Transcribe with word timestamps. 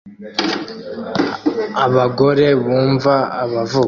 Abagore 1.85 2.45
bumva 2.63 3.13
abavuga 3.43 3.75